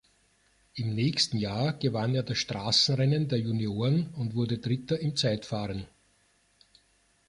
Im 0.73 0.95
nächsten 0.95 1.37
Jahr 1.37 1.73
gewann 1.73 2.15
er 2.15 2.23
das 2.23 2.39
Straßenrennen 2.39 3.27
der 3.27 3.37
Junioren 3.39 4.07
und 4.15 4.33
wurde 4.33 4.57
Dritter 4.57 4.97
im 4.99 5.15
Zeitfahren. 5.15 5.85